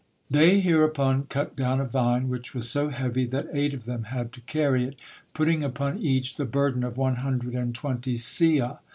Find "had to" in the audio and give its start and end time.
4.05-4.41